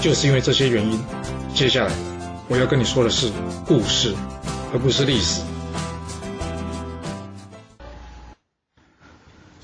[0.00, 1.00] 就是因为这些原因，
[1.54, 1.92] 接下来
[2.48, 3.32] 我要跟你说的是
[3.66, 4.14] 故事，
[4.72, 5.42] 而不是历史。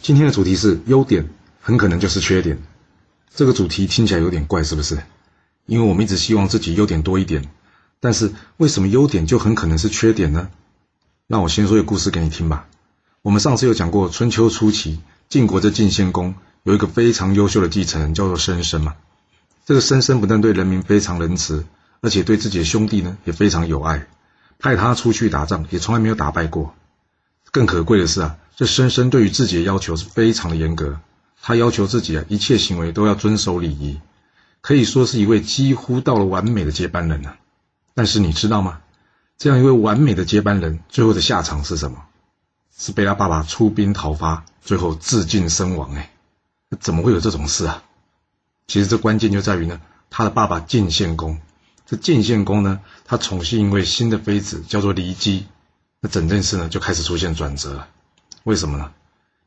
[0.02, 2.58] 今天的主题是优点，很可能就是缺点。
[3.32, 4.98] 这个主题听起来有点怪，是不是？
[5.66, 7.44] 因为我们一直希望自己优点多一点，
[8.00, 10.50] 但是为什么优点就很可能是缺点呢？
[11.28, 12.66] 那我先说一个故事给你听吧。
[13.22, 18.96] 我们上次有讲过，春秋初期晋国的晋献公有一个非常优秀的继承人，叫做申生嘛。
[19.64, 21.64] 这个申生不但对人民非常仁慈，
[22.02, 24.06] 而且对自己的兄弟呢也非常有爱，
[24.58, 26.74] 派他出去打仗也从来没有打败过。
[27.50, 31.00] 更可贵的是啊，这申生对于自己的要求是非常的严格，
[31.40, 34.00] 他要求自己啊一切行为都要遵守礼仪，
[34.60, 37.32] 可以说是一位几乎到了完美的接班人呢。
[37.94, 38.80] 但是你知道吗？
[39.38, 42.04] 这样一位完美的接班人，最后的下场是什么？
[42.76, 45.94] 是被他爸爸出兵讨伐，最后自尽身亡。
[45.94, 46.10] 哎，
[46.80, 47.82] 怎么会有这种事啊？
[48.66, 51.38] 其实这关键就在于呢，他的爸爸晋献公，
[51.86, 55.46] 这晋献公呢，他宠幸一位新的妃子，叫做骊姬，
[56.00, 57.88] 那整件事呢就开始出现转折了。
[58.42, 58.92] 为什么呢？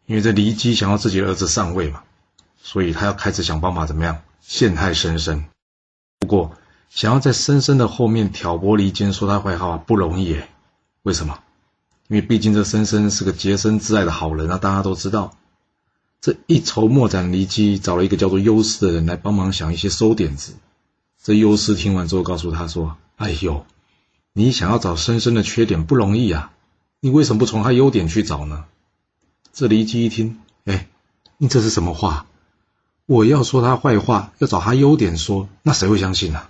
[0.06, 2.04] 因为这骊姬想要自己的儿子上位嘛，
[2.62, 5.46] 所以他要开始想办法怎么样陷害申生。
[6.20, 6.56] 不过，
[6.90, 10.40] 想要在申生的后面挑拨离间，说他坏话不容易。
[11.04, 11.40] 为什么？
[12.08, 15.36] 因为毕竟这申生是个洁身自爱的好人啊，大家都知道。
[16.20, 20.54] 这一筹莫展，离姬找了一个叫做优师的人来帮忙想一些馊点子。
[21.24, 23.66] 这优师听完之后，告诉他说：“哎呦，
[24.34, 26.52] 你想要找深深的缺点不容易啊，
[27.00, 28.66] 你为什么不从他优点去找呢？”
[29.54, 30.88] 这离姬一听，哎，
[31.38, 32.26] 你这是什么话？
[33.06, 36.48] 我要说他坏话，要找他优点说，那谁会相信呢？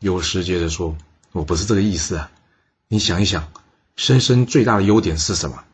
[0.00, 0.96] 优师接着说
[1.32, 2.30] ：“我不是这个意思啊，
[2.88, 3.52] 你想一想，
[3.96, 5.64] 深深最大的优点是什么？”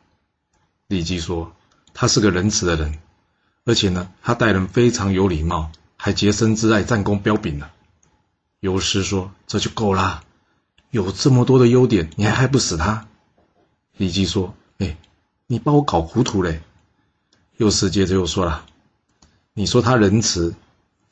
[0.87, 1.53] 李姬说
[1.93, 2.99] ：“他是个仁慈的人。”
[3.65, 7.69] 而且呢，他待人非常有礼貌，还洁身自爱、战功彪炳呢。
[8.59, 10.23] 有师说：“这就够啦，
[10.91, 13.07] 有这么多的优点，你还害不死他？”
[13.97, 14.97] 李姬说：“哎，
[15.47, 16.61] 你把我搞糊涂嘞。”
[17.57, 18.65] 有师接着又说了
[19.53, 20.53] ：“你说他仁慈，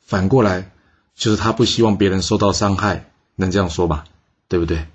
[0.00, 0.70] 反过来
[1.16, 4.04] 就是他不希望别人受到伤害，能这样说吧？
[4.46, 4.86] 对不对？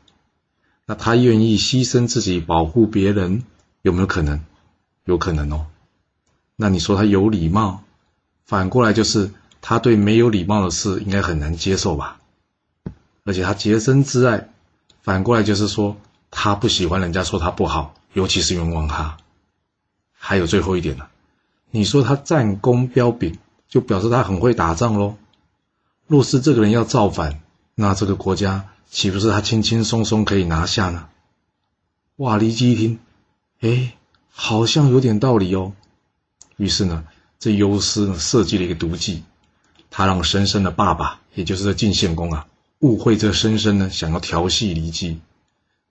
[0.86, 3.44] 那他愿意牺牲自己保护别人，
[3.81, 4.46] 有没有可能？
[5.03, 5.66] 有可能哦。”
[6.62, 7.84] 那你说他有礼貌，
[8.46, 9.31] 反过来就是
[9.62, 12.20] 他对没有礼貌的事应该很难接受吧？
[13.24, 14.50] 而且他洁身自爱，
[15.02, 15.96] 反过来就是说
[16.30, 19.16] 他不喜欢人家说他不好，尤其是冤枉他。
[20.12, 21.08] 还有最后一点呢，
[21.72, 23.38] 你说他战功彪炳，
[23.70, 25.16] 就表示他很会打仗喽。
[26.08, 27.40] 若是这个人要造反，
[27.74, 31.08] 那这个国家岂不是他轻轻松松可以拿下呢？
[32.18, 32.36] 哇！
[32.36, 33.00] 李基一听，
[33.62, 33.94] 哎，
[34.30, 35.72] 好像有点道理哦。
[36.59, 37.06] 于是呢，
[37.40, 39.24] 这优师呢设计了一个毒计，
[39.90, 42.47] 他让申生的爸爸，也就是这晋献公啊，
[42.80, 45.22] 误会这申生呢想要调戏骊姬，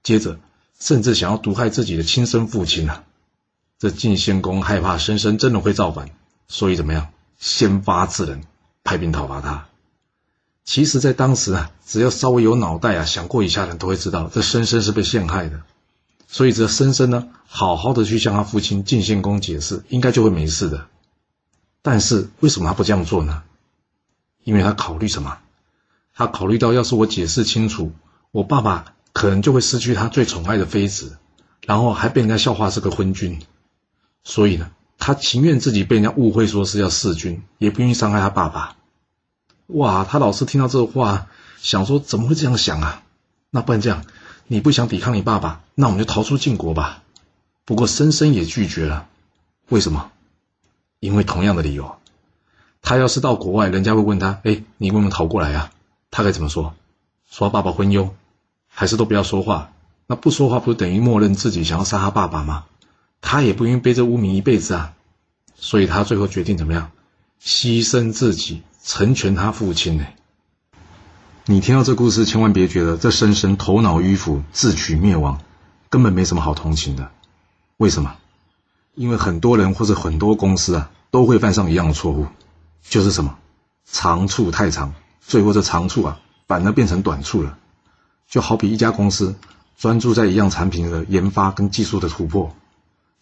[0.03, 0.39] 接着
[0.79, 3.03] 甚至想要毒害自己的亲生父亲啊。
[3.79, 6.11] 这晋献公害怕申生真的会造反，
[6.49, 7.09] 所以怎么样，
[7.39, 8.43] 先发制人，
[8.85, 9.69] 派兵讨伐他。
[10.65, 15.63] 其实，在当时啊，只要稍微有脑袋啊，想过一下的人都会知道，这申生是被陷害的。
[16.31, 20.87] 所以这深深呢，好好的去向他父亲晋献公解释，应该就会没事的。
[21.81, 23.43] 但是为什么他不这样做呢？
[24.45, 25.39] 因为他考虑什么？
[26.15, 27.93] 他考虑到，要是我解释清楚，
[28.31, 31.17] 我爸爸可能就会失去他最宠爱的妃子，
[31.65, 33.41] 然后还被人家笑话是个昏君。
[34.23, 38.77] 所以呢，他情愿自己被人家误会说是要弑君，也不愿意伤害他爸爸。
[39.69, 43.03] 哇，他老是听到这话，想说怎么会这样想啊？
[43.51, 44.05] 那不然这样。
[44.51, 47.03] 你不想抵抗你爸爸，那我们就逃出晋国吧。
[47.67, 49.07] 不过申生也拒绝了，
[49.69, 50.11] 为什么？
[51.01, 51.99] 因为同样的理由，
[52.81, 55.71] 他要是到国外，人家会问他：“哎，你为什么逃过来啊？”
[56.11, 56.75] 他该怎么说？
[57.31, 58.09] 说爸爸昏庸，
[58.69, 59.71] 还是都不要说话？
[60.07, 62.65] 那不说话不是等于默认自己想要杀他爸爸吗？
[63.21, 64.95] 他也不愿意背这污名一辈子啊。
[65.57, 66.91] 所以他最后决定怎么样？
[67.43, 70.07] 牺牲自己，成全他父亲呢？
[71.51, 75.41] 你听到这故事，千万别觉得这深深头脑迂腐、自取灭亡，
[75.89, 77.11] 根本没什么好同情的。
[77.79, 78.17] 为什么？
[78.95, 82.27] 因为很多人或者很多公司啊，都会犯上一样的错误，
[82.83, 83.39] 就是什么
[83.91, 84.93] 长处太长，
[85.23, 87.57] 最后这长处啊反而变成短处了。
[88.29, 89.35] 就好比一家公司
[89.79, 92.55] 专注在一样产品的研发跟技术的突破，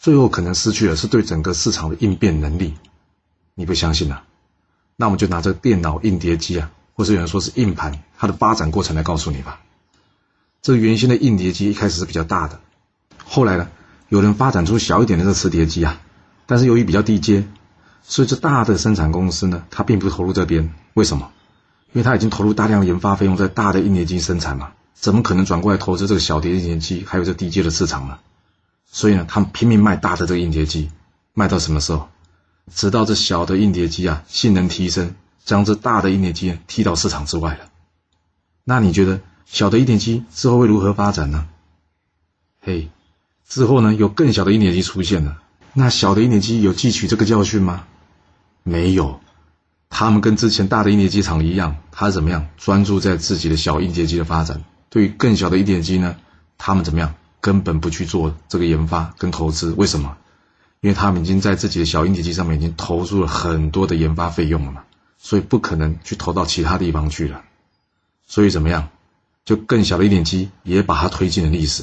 [0.00, 2.75] 最后可能失去的是对整个市场的应变能力。
[3.55, 4.25] 你不相信啊？
[4.96, 9.60] 那我们就拿这电脑硬碟机啊，或是有人说是硬盘，它的发展过程来告诉你吧。
[10.62, 12.58] 这原先的硬碟机一开始是比较大的，
[13.25, 13.69] 后来呢，
[14.08, 16.00] 有人发展出小一点的这磁碟机啊，
[16.46, 17.46] 但是由于比较低阶，
[18.02, 20.72] 所以这大的生产公司呢，它并不投入这边。
[20.94, 21.31] 为什么？
[21.93, 24.72] 因为它已经投入大量的研发费用在大的硬碟机生产嘛。
[24.94, 28.19] 怎么可能转过来投资这个小碟硬碟机，还有这低阶的市场呢？
[28.90, 30.90] 所以呢，他们拼命卖大的这个硬碟机，
[31.34, 32.08] 卖到什么时候？
[32.75, 35.14] 直到这小的硬碟机啊性能提升，
[35.46, 37.70] 将这大的硬碟机踢到市场之外了。
[38.64, 41.48] 那你觉得小的硬碟机之后会如何发展呢？
[42.60, 42.90] 嘿，
[43.48, 45.40] 之后呢有更小的硬碟机出现了，
[45.72, 47.84] 那小的硬碟机有汲取这个教训吗？
[48.62, 49.20] 没有，
[49.88, 54.62] 他们跟之前大的硬碟机厂一样，他怎么样专注在自己的小硬碟机的发展。
[54.90, 56.16] 对于更小的一点机呢，
[56.58, 57.14] 他们怎么样？
[57.38, 60.16] 根本不去做这个研发跟投资，为什么？
[60.81, 64.82] 因为他们已经在自己的小硬碟机上面已经投入了很多的研发费用了嘛，
[65.26, 67.43] 所以不可能去投到其他地方去了。
[68.28, 68.90] 所以怎么样？
[69.44, 71.82] 就更小的一点机也把它推进了历史。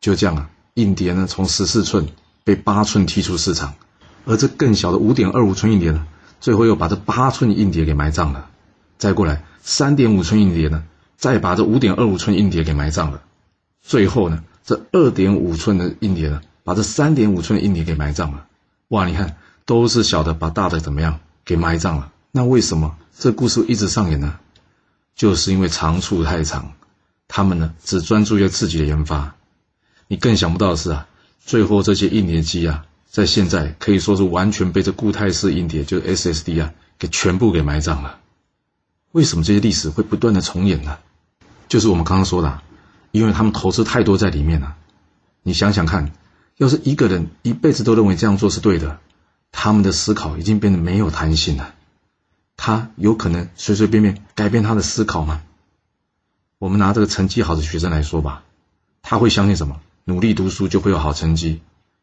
[0.00, 2.08] 就这样啊，硬碟呢从十四寸
[2.42, 3.74] 被八寸踢出市场，
[4.24, 6.08] 而这更小的五点二五寸硬碟呢，
[6.40, 8.50] 最后又把这八寸硬碟给埋葬了。
[8.98, 10.82] 再过来三点五寸硬碟呢？
[11.16, 13.22] 再把这五点二五寸硬碟给埋葬了，
[13.80, 18.48] 最后呢，这二点五寸的硬碟呢，把这三点五寸的硬碟给埋葬了。
[18.88, 22.12] 哇，你看，都是小的把大的怎么样给埋葬了？
[22.30, 24.38] 那为什么这故事一直上演呢？
[25.14, 26.74] 就是因为长处太长，
[27.28, 29.34] 他们呢只专注于自己的研发。
[30.08, 31.08] 你更想不到的是啊，
[31.40, 38.20] 最后这些硬碟机啊，在现在可以说是完全被这固态式硬碟，就是 SSD 啊，给全部给埋葬了。
[39.12, 40.98] 为什么这些历史会不断的重演呢？
[41.68, 42.60] 就是我们刚刚说的，
[43.10, 44.76] 因为他们投资太多在里面了。
[45.42, 46.12] 你想想看，
[46.58, 49.00] 要是一个人一辈子都认为这样做是对的，
[49.50, 51.74] 他们的思考已经变得没有弹性了。
[52.56, 55.42] 他有可能随随便便改变他的思考吗？
[56.58, 58.42] 我们拿这个成绩好的学生来说吧，
[59.02, 59.80] 他会相信什么？
[60.04, 61.60] 努力读书就会有好成绩，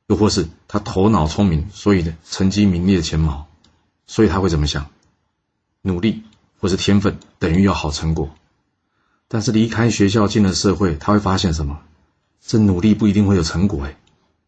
[0.07, 3.47] 又或是他头脑聪明，所以成绩名列前茅，
[4.05, 4.87] 所以他会怎么想？
[5.81, 6.23] 努力
[6.59, 8.29] 或是天分等于要好成果。
[9.27, 11.79] 但是离开学校进了社会，他会发现什么？
[12.45, 13.97] 这努力不一定会有成果哎，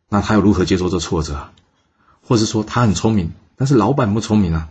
[0.10, 1.54] 那他又如何接受这挫折啊？
[2.22, 4.69] 或是说他很聪明，但是老板不聪明啊？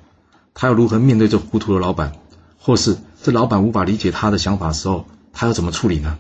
[0.54, 2.14] 他要如何面对这糊涂的老板？
[2.58, 6.18] 或是这老板无法理解他的想法的时候，他要怎么处理呢？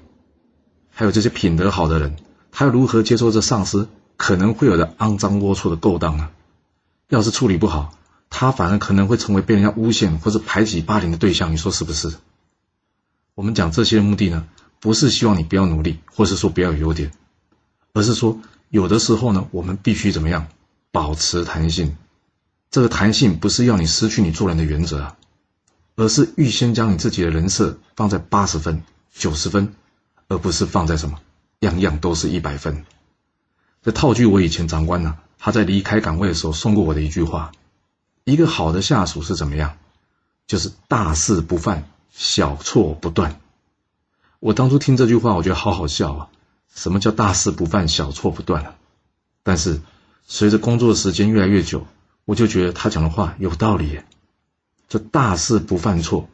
[0.90, 2.16] 还有这些品德好的人，
[2.52, 3.88] 他要如何接受这上司
[4.18, 6.28] 可能会有的肮脏龌龊的勾当呢？
[7.08, 7.94] 要是处理不好，
[8.28, 12.12] 他反而可能会成为被人家诬陷或是排挤霸凌的对象，你说是不是？
[13.34, 14.46] 我们讲这些的目的呢，
[14.80, 17.10] 不是希望你不要努力，或是说不要有优点，
[17.94, 18.38] 而是说
[18.68, 20.48] 有的时候呢，我们必须怎么样
[20.92, 21.96] 保持弹性。
[22.74, 25.16] 这个弹性不是要你失去你做人的原则啊，
[25.94, 28.82] 而是预先将你自己的人设放在八十分、
[29.14, 29.76] 九十分，
[30.26, 31.20] 而不是放在什么
[31.60, 32.84] 样样都是一百分。
[33.80, 37.52] 这套句我以前长官呢，他在离开岗位的时候送过我的一句话：
[38.24, 39.78] 一个好的下属是怎么样？
[40.48, 41.88] 就是大事不犯。
[42.10, 43.40] 小错不断，
[44.40, 46.28] 我当初听这句话，我觉得好好笑啊！
[46.74, 48.74] 什么叫大事不犯，小错不断啊？
[49.44, 49.80] 但是
[50.26, 51.86] 随着工作时间越来越久，
[52.24, 54.00] 我就觉得他讲的话有道理。
[54.88, 56.28] 这大事不犯错，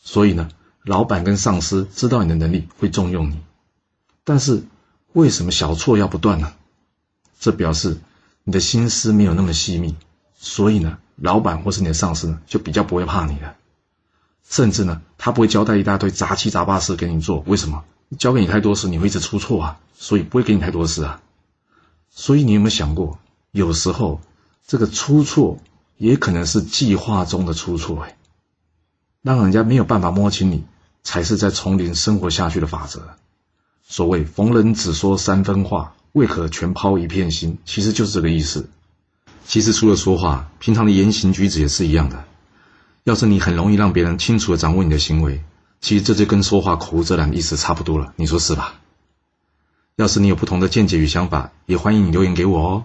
[0.00, 0.48] 所以呢，
[0.82, 3.40] 老板跟上司知道你的能力会重用你。
[4.24, 4.62] 但是
[5.12, 6.54] 为什么小错要不断呢？
[7.38, 7.98] 这表示
[8.44, 9.96] 你的心思没有那么细密，
[10.34, 13.56] 所以呢，老板或是你的上司呢，就比较不会怕你了。
[14.48, 17.84] 甚至呢，他不会交代一大堆杂七杂八事给你做，为什么？
[18.18, 21.20] 交给你太多事，你会一直出错啊，所以不会给你太多事啊。
[22.10, 23.18] 所以你有没有想过，
[23.50, 24.20] 有时候
[24.66, 25.58] 这个出错
[25.96, 28.16] 也可能是计划中的出错，哎，
[29.22, 30.64] 让人家没有办法摸清你，
[31.02, 33.16] 才是在丛林生活下去的法则。
[33.82, 37.58] 所谓逢人只说三分话，为何全抛一片心？
[37.64, 38.68] 其实就是这个意思。
[39.44, 42.24] 其实除了说话，平常的言行举止也是一样的。
[43.04, 45.42] 要是你很容易让别人清楚的掌握你的行为，
[45.80, 48.74] 其实这就跟说话口无遮拦意思差不多了，你说是吧？
[49.96, 52.84] 要是你有不同的见解与想法，也欢迎你留言给我哦。